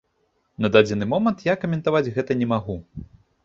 На 0.65 0.71
дадзены 0.75 1.05
момант 1.13 1.45
я 1.51 1.55
каментаваць 1.67 2.05
гэта 2.19 2.41
не 2.43 2.51
магу. 2.59 2.83